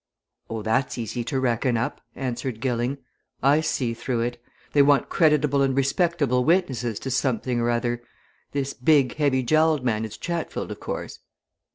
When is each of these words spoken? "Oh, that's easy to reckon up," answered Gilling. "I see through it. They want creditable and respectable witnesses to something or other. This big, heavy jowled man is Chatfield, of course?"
"Oh, 0.49 0.63
that's 0.63 0.97
easy 0.97 1.23
to 1.25 1.39
reckon 1.39 1.77
up," 1.77 2.01
answered 2.15 2.59
Gilling. 2.59 2.97
"I 3.43 3.61
see 3.61 3.93
through 3.93 4.21
it. 4.21 4.41
They 4.73 4.81
want 4.81 5.09
creditable 5.09 5.61
and 5.61 5.77
respectable 5.77 6.43
witnesses 6.43 6.97
to 7.01 7.11
something 7.11 7.59
or 7.59 7.69
other. 7.69 8.01
This 8.51 8.73
big, 8.73 9.17
heavy 9.17 9.43
jowled 9.43 9.85
man 9.85 10.03
is 10.03 10.17
Chatfield, 10.17 10.71
of 10.71 10.79
course?" 10.79 11.19